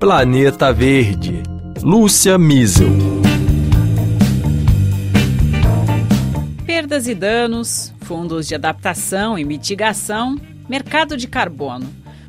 [0.00, 1.42] Planeta Verde.
[1.82, 2.88] Lúcia Miesel.
[6.64, 11.86] Perdas e danos, fundos de adaptação e mitigação, mercado de carbono.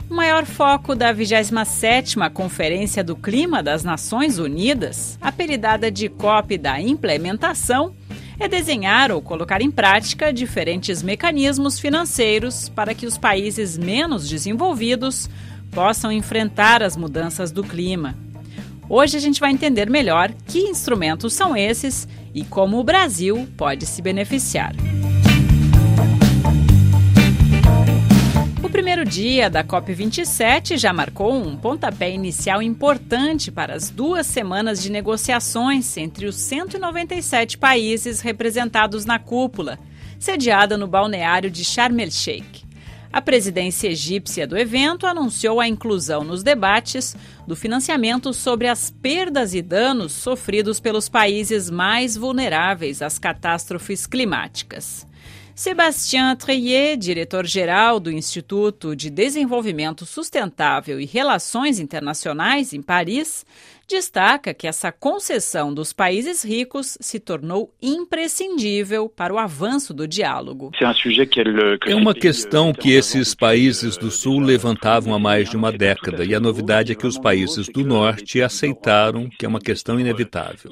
[0.10, 6.82] O maior foco da 27ª Conferência do Clima das Nações Unidas, apelidada de COP da
[6.82, 7.96] Implementação,
[8.38, 15.30] é desenhar ou colocar em prática diferentes mecanismos financeiros para que os países menos desenvolvidos
[15.72, 18.16] possam enfrentar as mudanças do clima.
[18.90, 23.86] Hoje a gente vai entender melhor que instrumentos são esses e como o Brasil pode
[23.86, 24.74] se beneficiar.
[28.62, 34.82] O primeiro dia da COP27 já marcou um pontapé inicial importante para as duas semanas
[34.82, 39.80] de negociações entre os 197 países representados na cúpula,
[40.20, 42.61] sediada no balneário de Sharm el-Sheikh.
[43.14, 47.16] A presidência egípcia do evento anunciou a inclusão nos debates
[47.46, 55.06] do financiamento sobre as perdas e danos sofridos pelos países mais vulneráveis às catástrofes climáticas.
[55.54, 63.46] Sébastien Treillet, diretor-geral do Instituto de Desenvolvimento Sustentável e Relações Internacionais em Paris,
[63.92, 70.72] destaca que essa concessão dos países ricos se tornou imprescindível para o avanço do diálogo.
[71.86, 76.34] É uma questão que esses países do Sul levantavam há mais de uma década, e
[76.34, 80.72] a novidade é que os países do Norte aceitaram que é uma questão inevitável.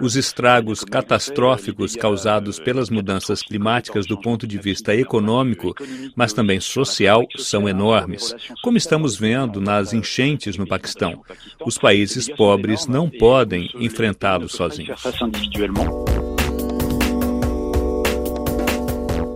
[0.00, 5.74] Os estragos catastróficos causados pelas mudanças climáticas do ponto de vista econômico,
[6.14, 11.22] mas também social, são enormes, como estamos vendo nas enchentes no Paquistão.
[11.64, 15.00] Os países pobres pobres não podem enfrentá-lo sozinhos.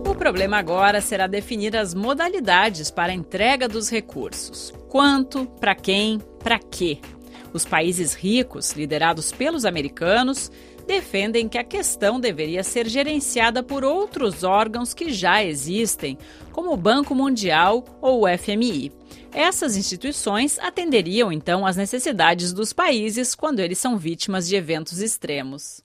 [0.05, 4.73] O problema agora será definir as modalidades para a entrega dos recursos.
[4.89, 6.99] Quanto, para quem, para quê.
[7.53, 10.51] Os países ricos, liderados pelos americanos,
[10.85, 16.17] defendem que a questão deveria ser gerenciada por outros órgãos que já existem,
[16.51, 18.91] como o Banco Mundial ou o FMI.
[19.33, 25.81] Essas instituições atenderiam então às necessidades dos países quando eles são vítimas de eventos extremos.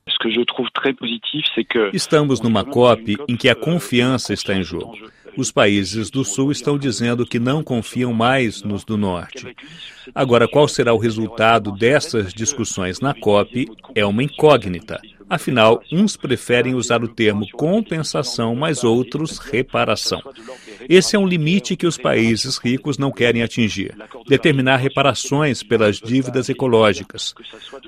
[1.93, 4.97] Estamos numa COP em que a confiança está em jogo.
[5.37, 9.55] Os países do Sul estão dizendo que não confiam mais nos do Norte.
[10.15, 15.01] Agora, qual será o resultado dessas discussões na COP é uma incógnita.
[15.31, 20.23] Afinal, uns preferem usar o termo compensação, mas outros reparação.
[20.89, 23.95] Esse é um limite que os países ricos não querem atingir
[24.29, 27.35] determinar reparações pelas dívidas ecológicas.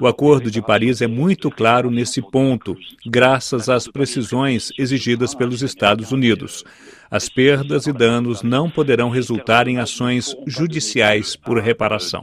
[0.01, 6.11] O Acordo de Paris é muito claro nesse ponto, graças às precisões exigidas pelos Estados
[6.13, 6.65] Unidos.
[7.11, 12.23] As perdas e danos não poderão resultar em ações judiciais por reparação.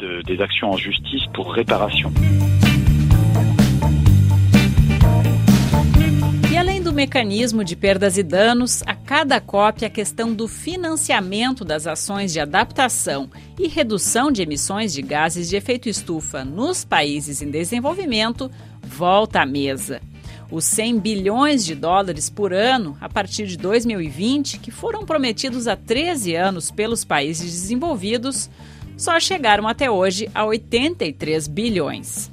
[6.98, 12.40] Mecanismo de perdas e danos, a cada COP a questão do financiamento das ações de
[12.40, 18.50] adaptação e redução de emissões de gases de efeito estufa nos países em desenvolvimento
[18.82, 20.02] volta à mesa.
[20.50, 25.76] Os 100 bilhões de dólares por ano a partir de 2020, que foram prometidos há
[25.76, 28.50] 13 anos pelos países desenvolvidos,
[28.98, 32.32] só chegaram até hoje a 83 bilhões.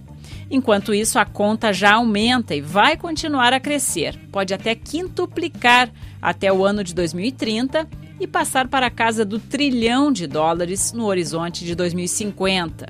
[0.55, 5.91] Enquanto isso, a conta já aumenta e vai continuar a crescer, pode até quintuplicar
[6.23, 7.89] até o ano de 2030
[8.21, 12.87] e passar para a casa do trilhão de dólares no horizonte de 2050.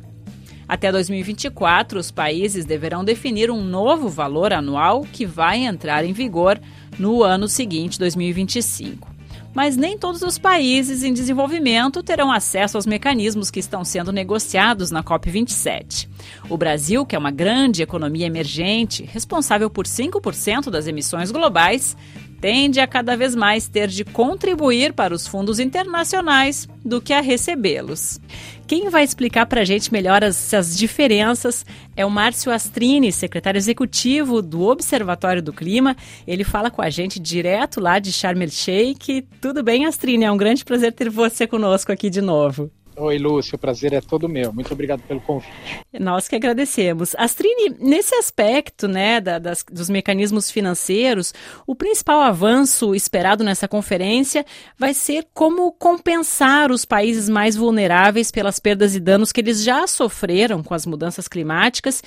[0.69, 6.61] Até 2024, os países deverão definir um novo valor anual que vai entrar em vigor
[6.99, 9.14] no ano seguinte, 2025
[9.55, 14.91] mas nem todos os países em desenvolvimento terão acesso aos mecanismos que estão sendo negociados
[14.91, 16.09] na COP27.
[16.51, 21.97] O Brasil, que é uma grande economia emergente, responsável por 5% das emissões globais,
[22.41, 27.21] tende a cada vez mais ter de contribuir para os fundos internacionais do que a
[27.21, 28.21] recebê-los.
[28.67, 31.65] Quem vai explicar para a gente melhor essas diferenças
[31.97, 35.97] é o Márcio Astrini, secretário executivo do Observatório do Clima.
[36.27, 39.27] Ele fala com a gente direto lá de Sharm el-Sheikh.
[39.41, 40.25] Tudo bem, Astrini?
[40.25, 42.71] É um grande prazer ter você conosco aqui de novo.
[42.97, 44.53] Oi, Lúcio, o prazer é todo meu.
[44.53, 45.53] Muito obrigado pelo convite.
[45.99, 47.15] Nós que agradecemos.
[47.19, 51.35] Astrini, nesse aspecto né, da, das, dos mecanismos financeiros,
[51.67, 54.47] o principal avanço esperado nessa conferência
[54.79, 59.87] vai ser como compensar os países mais vulneráveis pelas perdas e danos que eles já
[59.89, 62.03] sofreram com as mudanças climáticas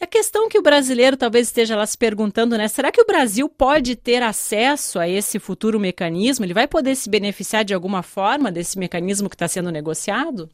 [0.00, 2.68] a questão que o brasileiro talvez esteja lá se perguntando, né?
[2.68, 6.44] Será que o Brasil pode ter acesso a esse futuro mecanismo?
[6.44, 10.48] Ele vai poder se beneficiar de alguma forma desse mecanismo que está sendo negociado?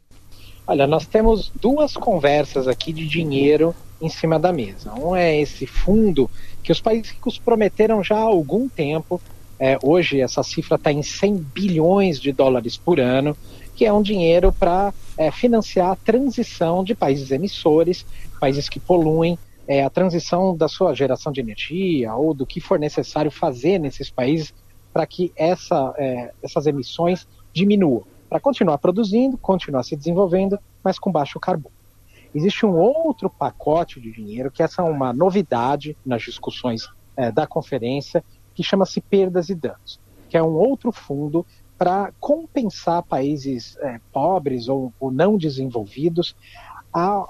[0.66, 4.94] Olha, nós temos duas conversas aqui de dinheiro em cima da mesa.
[4.94, 6.30] Um é esse fundo
[6.62, 9.20] que os países ricos prometeram já há algum tempo.
[9.58, 13.36] É, hoje essa cifra está em 100 bilhões de dólares por ano,
[13.76, 18.06] que é um dinheiro para é, financiar a transição de países emissores,
[18.44, 22.78] países que poluem, é, a transição da sua geração de energia ou do que for
[22.78, 24.52] necessário fazer nesses países
[24.92, 31.10] para que essa, é, essas emissões diminuam, para continuar produzindo, continuar se desenvolvendo, mas com
[31.10, 31.74] baixo carbono.
[32.34, 36.86] Existe um outro pacote de dinheiro, que essa é uma novidade nas discussões
[37.16, 38.22] é, da conferência,
[38.54, 39.98] que chama-se perdas e danos,
[40.28, 41.46] que é um outro fundo
[41.78, 46.36] para compensar países é, pobres ou, ou, não desenvolvidos
[46.94, 47.28] ao,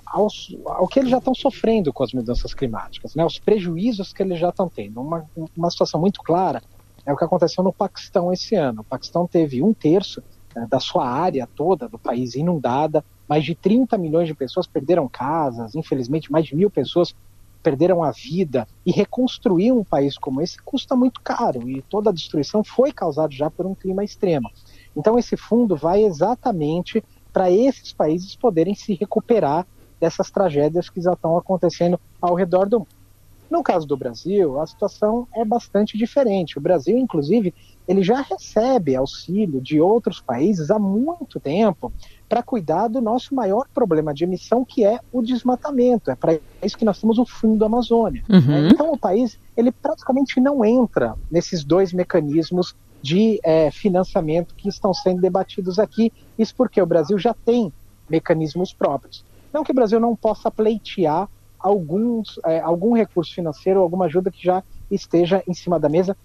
[0.66, 4.38] ao que eles já estão sofrendo com as mudanças climáticas, né, os prejuízos que eles
[4.38, 5.00] já estão tendo.
[5.00, 5.24] Uma,
[5.56, 6.62] uma situação muito clara
[7.06, 8.82] é o que aconteceu no Paquistão esse ano.
[8.82, 10.22] O Paquistão teve um terço
[10.54, 15.08] é, da sua área toda do país inundada, mais de 30 milhões de pessoas perderam
[15.08, 17.14] casas, infelizmente mais de mil pessoas
[17.62, 22.12] perderam a vida e reconstruir um país como esse custa muito caro e toda a
[22.12, 24.50] destruição foi causada já por um clima extremo.
[24.94, 27.02] Então esse fundo vai exatamente
[27.34, 29.66] para esses países poderem se recuperar
[30.00, 33.04] dessas tragédias que já estão acontecendo ao redor do mundo.
[33.50, 36.56] No caso do Brasil, a situação é bastante diferente.
[36.56, 37.52] O Brasil, inclusive,
[37.86, 41.92] ele já recebe auxílio de outros países há muito tempo
[42.28, 46.10] para cuidar do nosso maior problema de emissão, que é o desmatamento.
[46.10, 48.24] É para isso que nós temos o Fundo Amazônia.
[48.28, 48.68] Uhum.
[48.68, 54.94] Então, o país ele praticamente não entra nesses dois mecanismos de é, financiamento que estão
[54.94, 56.10] sendo debatidos aqui.
[56.38, 57.70] Isso porque o Brasil já tem
[58.08, 59.22] mecanismos próprios.
[59.52, 61.28] Não que o Brasil não possa pleitear
[61.58, 66.16] alguns, é, algum recurso financeiro, alguma ajuda que já esteja em cima da mesa,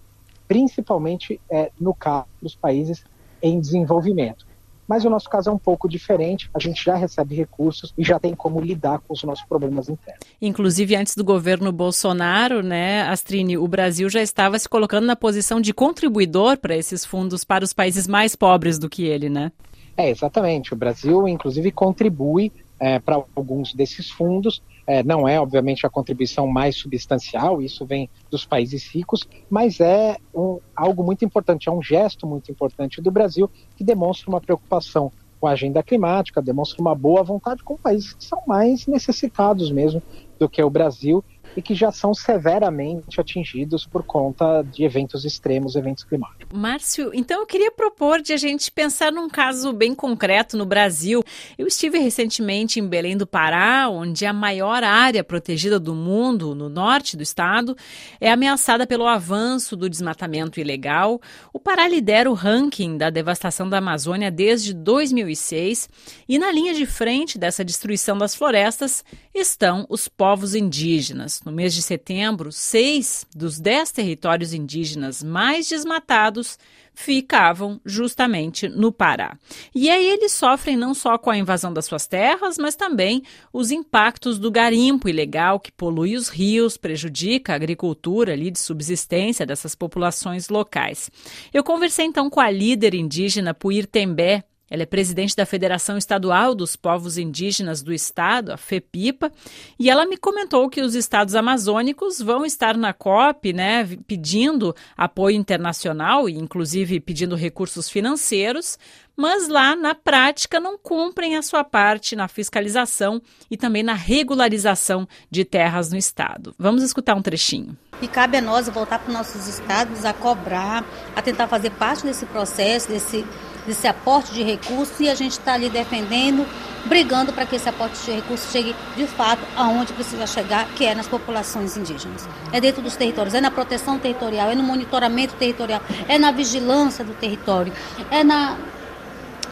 [0.47, 3.03] principalmente é, no caso dos países
[3.41, 4.47] em desenvolvimento.
[4.89, 8.19] Mas o nosso caso é um pouco diferente, a gente já recebe recursos e já
[8.19, 10.25] tem como lidar com os nossos problemas internos.
[10.41, 15.61] Inclusive, antes do governo Bolsonaro, né, Astrine, o Brasil já estava se colocando na posição
[15.61, 19.51] de contribuidor para esses fundos para os países mais pobres do que ele, né?
[19.95, 20.73] É, exatamente.
[20.73, 24.63] O Brasil, inclusive, contribui é, para alguns desses fundos.
[24.89, 30.17] É, não é, obviamente, a contribuição mais substancial, isso vem dos países ricos, mas é
[30.33, 35.11] um, algo muito importante, é um gesto muito importante do Brasil que demonstra uma preocupação
[35.39, 40.01] com a agenda climática, demonstra uma boa vontade com países que são mais necessitados mesmo
[40.39, 41.23] do que o Brasil
[41.55, 46.47] e que já são severamente atingidos por conta de eventos extremos, eventos climáticos.
[46.57, 51.23] Márcio, então eu queria propor de a gente pensar num caso bem concreto no Brasil.
[51.57, 56.69] Eu estive recentemente em Belém do Pará, onde a maior área protegida do mundo, no
[56.69, 57.75] norte do estado,
[58.19, 61.19] é ameaçada pelo avanço do desmatamento ilegal.
[61.53, 65.89] O Pará lidera o ranking da devastação da Amazônia desde 2006
[66.27, 69.03] e na linha de frente dessa destruição das florestas
[69.33, 71.38] estão os povos indígenas.
[71.45, 76.57] No mês de setembro, seis dos dez territórios indígenas mais desmatados
[76.93, 79.37] ficavam justamente no Pará.
[79.73, 83.71] E aí eles sofrem não só com a invasão das suas terras, mas também os
[83.71, 89.75] impactos do garimpo ilegal que polui os rios, prejudica a agricultura ali de subsistência dessas
[89.75, 91.09] populações locais.
[91.53, 96.53] Eu conversei então com a líder indígena Puir Tembé, ela é presidente da Federação Estadual
[96.53, 99.31] dos Povos Indígenas do Estado, a FEPIPA,
[99.79, 105.35] e ela me comentou que os estados amazônicos vão estar na COP, né, pedindo apoio
[105.35, 108.77] internacional e inclusive pedindo recursos financeiros,
[109.19, 113.21] mas lá na prática não cumprem a sua parte na fiscalização
[113.51, 116.55] e também na regularização de terras no estado.
[116.57, 117.77] Vamos escutar um trechinho.
[118.01, 122.05] E cabe a nós voltar para os nossos estados a cobrar, a tentar fazer parte
[122.05, 123.25] desse processo, desse
[123.69, 126.45] desse aporte de recursos e a gente está ali defendendo,
[126.85, 130.95] brigando para que esse aporte de recursos chegue de fato aonde precisa chegar, que é
[130.95, 132.27] nas populações indígenas.
[132.51, 137.05] É dentro dos territórios, é na proteção territorial, é no monitoramento territorial, é na vigilância
[137.05, 137.71] do território,
[138.09, 138.57] é na,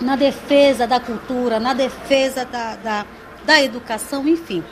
[0.02, 3.06] na defesa da cultura, na defesa da, da,
[3.46, 4.64] da educação, enfim.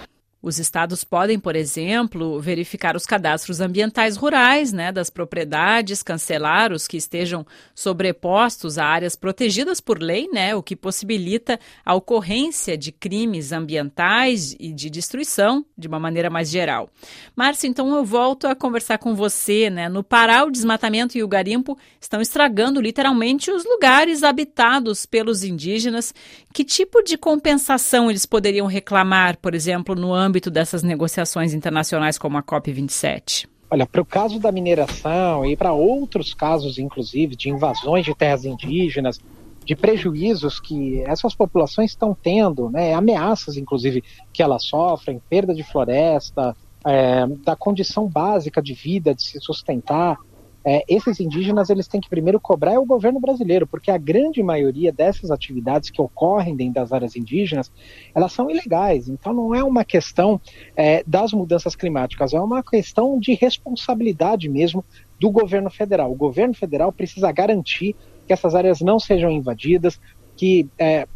[0.46, 6.88] Os estados podem, por exemplo, verificar os cadastros ambientais rurais né, das propriedades, cancelar os
[6.88, 12.92] que estejam sobrepostos a áreas protegidas por lei, né, o que possibilita a ocorrência de
[12.92, 16.92] crimes ambientais e de destruição de uma maneira mais geral.
[17.36, 19.72] Márcio, então eu volto a conversar com você.
[19.72, 19.90] Né?
[19.90, 26.14] No Pará, o desmatamento e o garimpo estão estragando literalmente os lugares habitados pelos indígenas.
[26.54, 32.18] Que tipo de compensação eles poderiam reclamar, por exemplo, no âmbito âmbito dessas negociações internacionais
[32.18, 33.48] como a COP27?
[33.72, 38.44] Olha, para o caso da mineração e para outros casos, inclusive, de invasões de terras
[38.44, 39.20] indígenas,
[39.66, 45.64] de prejuízos que essas populações estão tendo, né, ameaças, inclusive, que elas sofrem, perda de
[45.64, 50.18] floresta, é, da condição básica de vida, de se sustentar,
[50.66, 54.42] é, esses indígenas eles têm que primeiro cobrar é o governo brasileiro, porque a grande
[54.42, 57.72] maioria dessas atividades que ocorrem dentro das áreas indígenas,
[58.16, 59.08] elas são ilegais.
[59.08, 60.42] Então não é uma questão
[60.76, 64.84] é, das mudanças climáticas, é uma questão de responsabilidade mesmo
[65.20, 66.12] do governo federal.
[66.12, 67.96] O governo federal precisa garantir
[68.26, 70.02] que essas áreas não sejam invadidas,
[70.36, 71.08] que é,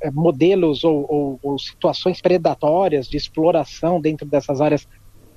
[0.00, 4.86] é modelos ou, ou, ou situações predatórias de exploração dentro dessas áreas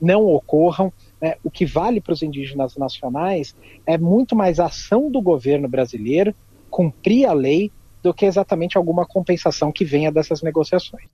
[0.05, 0.93] não ocorram.
[1.19, 1.35] Né?
[1.43, 6.33] O que vale para os indígenas nacionais é muito mais ação do governo brasileiro
[6.69, 7.71] cumprir a lei
[8.05, 11.05] do que exatamente alguma compensação que venha dessas negociações.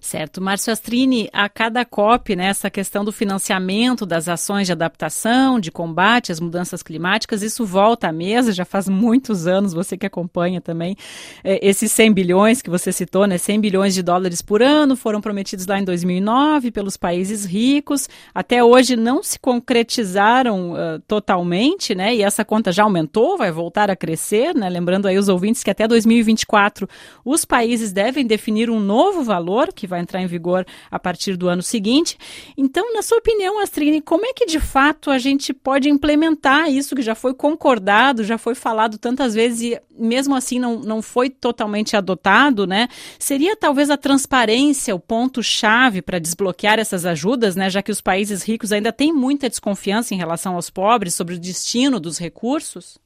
[0.00, 0.40] Certo.
[0.40, 5.70] Márcio Astrini, a cada COP, né, essa questão do financiamento das ações de adaptação, de
[5.70, 10.58] combate às mudanças climáticas, isso volta à mesa, já faz muitos anos, você que acompanha
[10.58, 10.96] também,
[11.44, 15.20] é, esses 100 bilhões que você citou, né, 100 bilhões de dólares por ano, foram
[15.20, 22.14] prometidos lá em 2009 pelos países ricos, até hoje não se concretizaram uh, totalmente, né,
[22.14, 25.70] e essa conta já aumentou, vai voltar a crescer, né, lembrando aí os ouvintes que
[25.70, 26.88] até 2020 2024,
[27.24, 31.48] os países devem definir um novo valor que vai entrar em vigor a partir do
[31.48, 32.16] ano seguinte.
[32.56, 36.94] Então, na sua opinião, Astrid, como é que de fato a gente pode implementar isso
[36.94, 41.28] que já foi concordado, já foi falado tantas vezes e mesmo assim não, não foi
[41.28, 42.88] totalmente adotado, né?
[43.18, 47.68] Seria talvez a transparência o ponto-chave para desbloquear essas ajudas, né?
[47.68, 51.38] Já que os países ricos ainda têm muita desconfiança em relação aos pobres sobre o
[51.38, 52.98] destino dos recursos?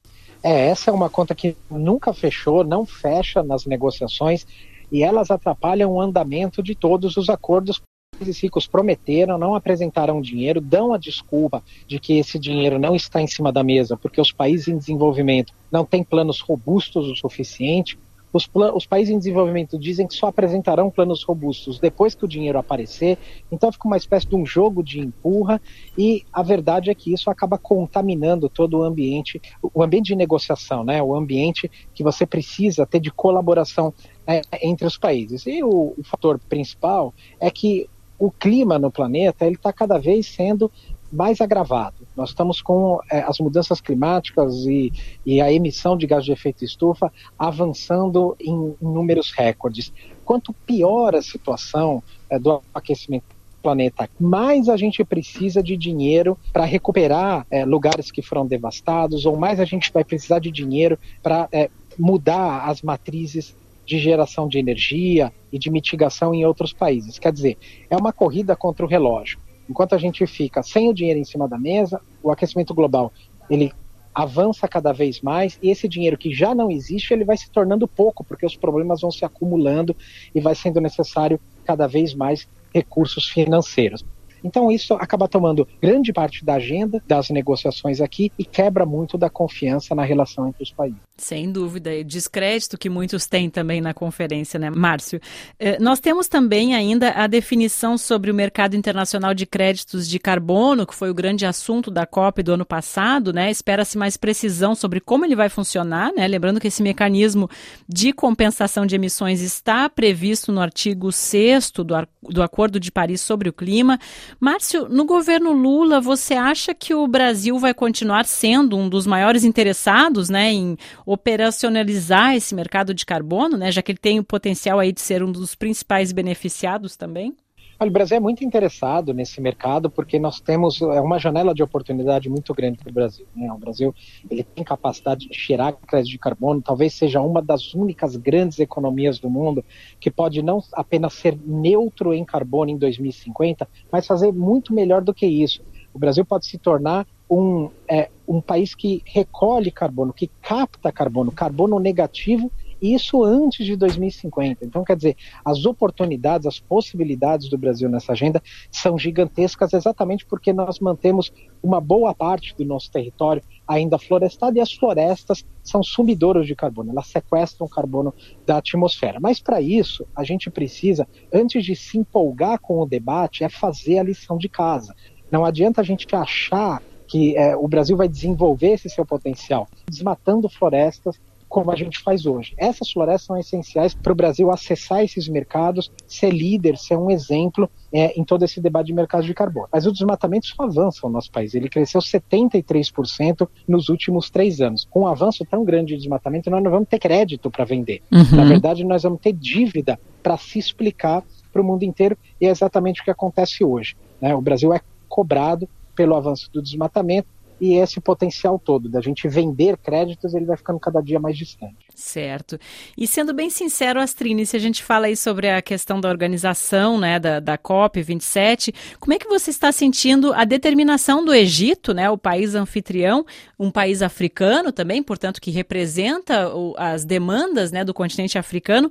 [0.43, 4.47] É, essa é uma conta que nunca fechou, não fecha nas negociações
[4.91, 7.81] e elas atrapalham o andamento de todos os acordos
[8.21, 13.21] os ricos prometeram, não apresentaram dinheiro, dão a desculpa de que esse dinheiro não está
[13.21, 17.99] em cima da mesa porque os países em desenvolvimento não têm planos robustos o suficiente.
[18.33, 22.59] Os, os, países em desenvolvimento dizem que só apresentarão planos robustos depois que o dinheiro
[22.59, 23.19] aparecer,
[23.51, 25.61] então fica uma espécie de um jogo de empurra,
[25.97, 30.83] e a verdade é que isso acaba contaminando todo o ambiente, o ambiente de negociação,
[30.83, 31.03] né?
[31.03, 33.93] o ambiente que você precisa ter de colaboração
[34.27, 35.47] é, entre os países.
[35.47, 40.27] E o, o fator principal é que o clima no planeta ele está cada vez
[40.27, 40.71] sendo
[41.13, 42.02] mais agravado.
[42.17, 44.93] Nós estamos com é, as mudanças climáticas e,
[45.25, 49.93] e, a emissão de gás de efeito estufa avançando em, números recordes.
[50.25, 56.39] Quanto pior a situação é, do aquecimento do planeta, mais a gente precisa de dinheiro
[56.53, 60.99] para recuperar é, lugares que foram devastados, ou mais a gente vai precisar de dinheiro
[61.23, 63.55] para é, mudar as matrizes
[63.85, 67.19] de geração de energia e de mitigação em outros países.
[67.19, 67.59] Quer dizer,
[67.91, 69.39] é uma corrida contra o relógio.
[69.73, 73.11] Enquanto a gente fica sem o dinheiro em cima da mesa, o aquecimento global
[73.49, 73.73] ele
[74.15, 77.89] avança cada vez mais e esse dinheiro que já não existe ele vai se tornando
[77.89, 79.97] pouco porque os problemas vão se acumulando
[80.35, 84.05] e vai sendo necessário cada vez mais recursos financeiros.
[84.45, 89.31] Então isso acaba tomando grande parte da agenda das negociações aqui e quebra muito da
[89.31, 91.01] confiança na relação entre os países.
[91.23, 95.21] Sem dúvida, e descrédito que muitos têm também na conferência, né, Márcio?
[95.57, 100.85] Eh, nós temos também ainda a definição sobre o mercado internacional de créditos de carbono,
[100.85, 103.53] que foi o grande assunto da COP do ano passado, né?
[103.53, 106.27] Espera-se mais precisão sobre como ele vai funcionar, né?
[106.27, 107.49] Lembrando que esse mecanismo
[107.89, 111.85] de compensação de emissões está previsto no artigo 6 do,
[112.31, 113.97] do Acordo de Paris sobre o Clima.
[114.41, 119.45] Márcio, no governo Lula, você acha que o Brasil vai continuar sendo um dos maiores
[119.45, 120.77] interessados né, em
[121.13, 125.23] operacionalizar esse mercado de carbono, né, já que ele tem o potencial aí de ser
[125.23, 127.37] um dos principais beneficiados também?
[127.79, 131.63] Olha, o Brasil é muito interessado nesse mercado porque nós temos é uma janela de
[131.65, 133.27] oportunidade muito grande para o Brasil.
[133.35, 133.53] Né?
[133.53, 133.93] O Brasil
[134.31, 139.19] ele tem capacidade de gerar crédito de carbono, talvez seja uma das únicas grandes economias
[139.19, 139.65] do mundo
[139.99, 145.13] que pode não apenas ser neutro em carbono em 2050, mas fazer muito melhor do
[145.13, 145.61] que isso.
[145.93, 151.33] O Brasil pode se tornar um, é, um país que recolhe carbono, que capta carbono,
[151.33, 152.51] carbono negativo
[152.83, 154.65] isso antes de 2050.
[154.65, 160.53] Então, quer dizer, as oportunidades, as possibilidades do Brasil nessa agenda são gigantescas, exatamente porque
[160.53, 166.45] nós mantemos uma boa parte do nosso território ainda florestado e as florestas são sumidoras
[166.45, 168.13] de carbono, elas sequestram carbono
[168.45, 169.21] da atmosfera.
[169.21, 174.01] Mas para isso, a gente precisa, antes de se empolgar com o debate, é fazer
[174.01, 174.93] a lição de casa.
[175.31, 176.83] Não adianta a gente achar
[177.13, 182.25] que é, o Brasil vai desenvolver esse seu potencial desmatando florestas, como a gente faz
[182.25, 182.55] hoje.
[182.57, 187.69] Essas florestas são essenciais para o Brasil acessar esses mercados, ser líder, ser um exemplo
[187.93, 189.69] é, em todo esse debate de mercado de carbono.
[189.71, 191.55] Mas o desmatamento só avança no nosso país.
[191.55, 194.89] Ele cresceu 73% nos últimos três anos.
[194.91, 198.01] Com um avanço tão grande de desmatamento, nós não vamos ter crédito para vender.
[198.11, 198.37] Uhum.
[198.37, 202.49] Na verdade, nós vamos ter dívida para se explicar para o mundo inteiro e é
[202.49, 203.95] exatamente o que acontece hoje.
[204.19, 204.35] Né?
[204.35, 207.29] O Brasil é cobrado pelo avanço do desmatamento
[207.63, 211.77] e esse potencial todo da gente vender créditos, ele vai ficando cada dia mais distante.
[211.95, 212.59] Certo.
[212.99, 216.99] E sendo bem sincero, Astrine, se a gente fala aí sobre a questão da organização,
[216.99, 222.11] né, da, da COP27, como é que você está sentindo a determinação do Egito, né,
[222.11, 223.25] o país anfitrião,
[223.57, 228.91] um país africano também, portanto, que representa o, as demandas, né, do continente africano,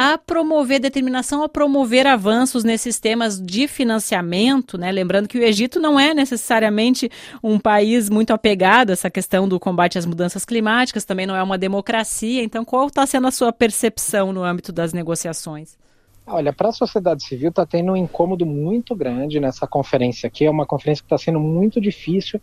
[0.00, 4.92] a promover determinação a promover avanços nesses temas de financiamento, né?
[4.92, 7.10] Lembrando que o Egito não é necessariamente
[7.42, 11.42] um país muito apegado a essa questão do combate às mudanças climáticas, também não é
[11.42, 12.44] uma democracia.
[12.44, 15.76] Então, qual está sendo a sua percepção no âmbito das negociações?
[16.24, 20.44] Olha, para a sociedade civil está tendo um incômodo muito grande nessa conferência aqui.
[20.44, 22.40] É uma conferência que está sendo muito difícil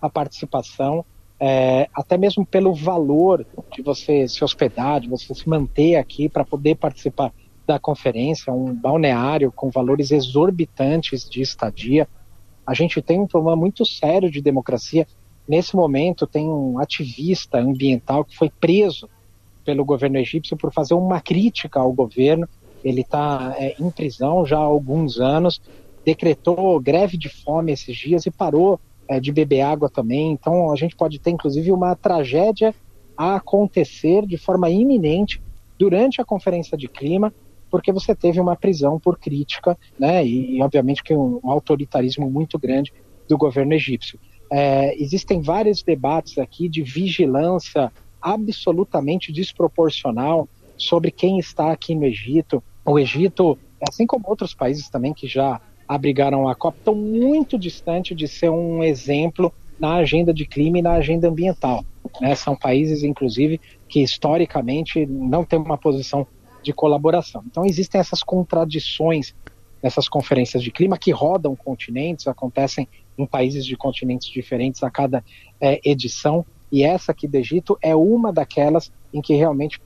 [0.00, 1.04] a participação
[1.44, 3.44] é, até mesmo pelo valor
[3.74, 7.32] de você se hospedar, de você se manter aqui para poder participar
[7.66, 12.08] da conferência, um balneário com valores exorbitantes de estadia.
[12.64, 15.04] A gente tem um problema muito sério de democracia.
[15.48, 19.10] Nesse momento, tem um ativista ambiental que foi preso
[19.64, 22.48] pelo governo egípcio por fazer uma crítica ao governo.
[22.84, 25.60] Ele está é, em prisão já há alguns anos,
[26.04, 28.78] decretou greve de fome esses dias e parou
[29.12, 30.32] é, de beber água também.
[30.32, 32.74] Então a gente pode ter inclusive uma tragédia
[33.16, 35.42] a acontecer de forma iminente
[35.78, 37.32] durante a conferência de clima,
[37.70, 40.24] porque você teve uma prisão por crítica, né?
[40.24, 42.92] E, e obviamente que um, um, autoritarismo muito grande
[43.28, 44.18] do governo egípcio.
[44.50, 52.62] É, existem vários debates aqui de vigilância absolutamente desproporcional sobre quem está aqui no Egito.
[52.84, 58.14] O Egito, assim como outros países também que já abrigaram a COP estão muito distante
[58.14, 61.84] de ser um exemplo na agenda de clima e na agenda ambiental.
[62.20, 62.34] Né?
[62.34, 66.26] São países, inclusive, que historicamente não têm uma posição
[66.62, 67.42] de colaboração.
[67.46, 69.34] Então existem essas contradições
[69.82, 75.24] nessas conferências de clima que rodam continentes, acontecem em países de continentes diferentes a cada
[75.60, 79.80] é, edição, e essa aqui do Egito é uma daquelas em que realmente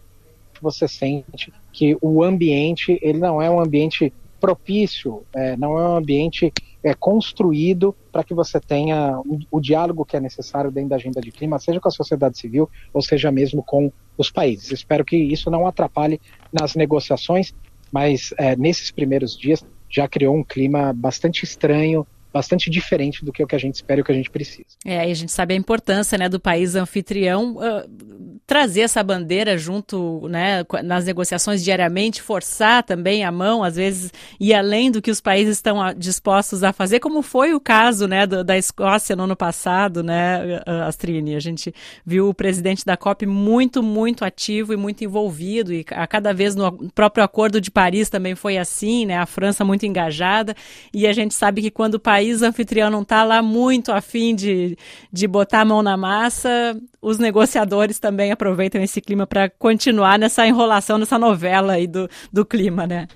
[0.60, 4.12] você sente que o ambiente ele não é um ambiente
[4.46, 6.52] propício, é, não é um ambiente
[6.84, 11.20] é, construído para que você tenha o, o, diálogo que é necessário dentro da agenda
[11.20, 14.70] de clima, seja com a sociedade civil ou seja mesmo com os países.
[14.70, 16.20] Espero que isso não atrapalhe
[16.52, 17.52] nas negociações,
[17.90, 23.42] mas é, nesses primeiros dias já criou um clima bastante estranho bastante diferente do que
[23.42, 24.76] o que a gente espera e o que a gente precisa.
[24.84, 29.56] É, e a gente sabe a importância né, do país anfitrião uh, trazer essa bandeira
[29.56, 35.10] junto né, nas negociações diariamente, forçar também a mão, às vezes, ir além do que
[35.10, 39.24] os países estão dispostos a fazer, como foi o caso né, do, da Escócia no
[39.24, 41.34] ano passado, né, Astrini?
[41.34, 46.06] A gente viu o presidente da COP muito, muito ativo e muito envolvido, e a
[46.06, 50.54] cada vez no próprio Acordo de Paris também foi assim, né, a França muito engajada,
[50.92, 54.34] e a gente sabe que quando o país país anfitrião não está lá muito afim
[54.34, 54.76] de,
[55.12, 60.46] de botar a mão na massa, os negociadores também aproveitam esse clima para continuar nessa
[60.46, 63.06] enrolação, nessa novela aí do, do clima, né?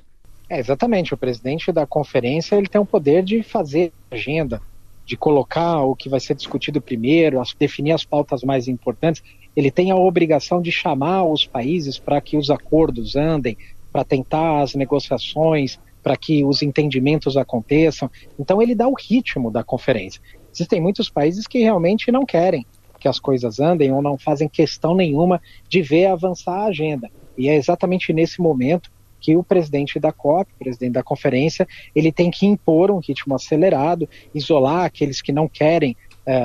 [0.49, 1.13] É, exatamente.
[1.13, 4.63] O presidente da conferência ele tem o poder de fazer agenda,
[5.05, 9.23] de colocar o que vai ser discutido primeiro, definir as pautas mais importantes.
[9.57, 13.57] Ele tem a obrigação de chamar os países para que os acordos andem,
[13.93, 18.11] para tentar as negociações para que os entendimentos aconteçam.
[18.39, 20.21] Então ele dá o ritmo da conferência.
[20.53, 22.67] Existem muitos países que realmente não querem
[23.01, 27.11] que as coisas andem ou não fazem questão nenhuma de ver avançar a agenda.
[27.37, 32.31] E é exatamente nesse momento que o presidente da COP, presidente da conferência, ele tem
[32.31, 36.45] que impor um ritmo acelerado, isolar aqueles que não querem é,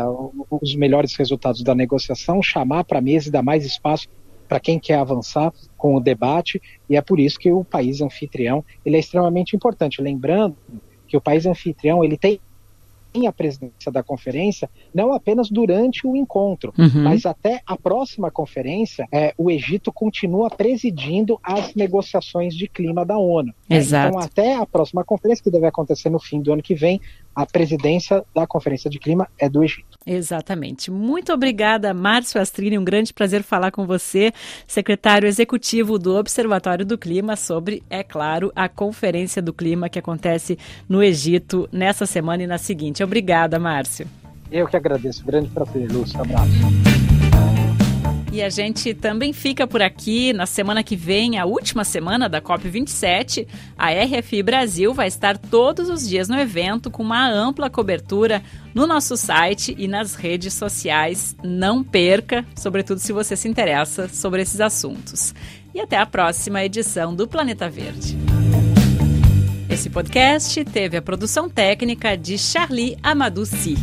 [0.49, 4.07] os melhores resultados da negociação, chamar para a mesa e dar mais espaço
[4.47, 8.63] para quem quer avançar com o debate, e é por isso que o país anfitrião
[8.85, 10.01] ele é extremamente importante.
[10.01, 10.55] Lembrando
[11.07, 12.39] que o país anfitrião ele tem
[13.25, 17.03] a presidência da conferência não apenas durante o encontro, uhum.
[17.03, 23.17] mas até a próxima conferência, é, o Egito continua presidindo as negociações de clima da
[23.17, 23.53] ONU.
[23.69, 24.09] Exato.
[24.09, 26.99] Então, até a próxima conferência, que deve acontecer no fim do ano que vem,
[27.35, 29.97] a presidência da Conferência de Clima é do Egito.
[30.05, 30.89] Exatamente.
[30.89, 32.77] Muito obrigada, Márcio Astrini.
[32.77, 34.31] Um grande prazer falar com você,
[34.67, 40.57] secretário executivo do Observatório do Clima, sobre, é claro, a Conferência do Clima que acontece
[40.87, 43.03] no Egito nessa semana e na seguinte.
[43.03, 44.07] Obrigada, Márcio.
[44.51, 45.25] Eu que agradeço.
[45.25, 46.21] Grande prazer, Lúcio.
[46.21, 46.94] Abraço.
[48.35, 52.41] E a gente também fica por aqui na semana que vem, a última semana da
[52.41, 53.47] COP27.
[53.77, 58.43] A RFI Brasil vai estar todos os dias no evento com uma ampla cobertura
[58.73, 61.33] no nosso site e nas redes sociais.
[61.41, 65.33] Não perca, sobretudo se você se interessa sobre esses assuntos.
[65.73, 68.17] E até a próxima edição do Planeta Verde.
[69.69, 73.75] Esse podcast teve a produção técnica de Charlie Amadouci.